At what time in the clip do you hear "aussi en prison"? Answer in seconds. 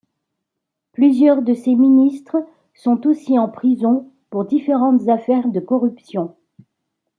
3.05-4.09